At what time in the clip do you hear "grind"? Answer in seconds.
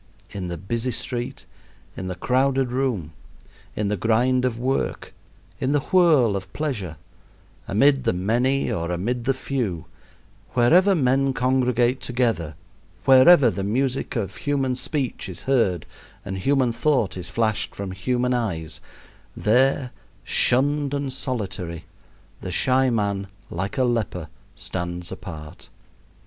3.95-4.45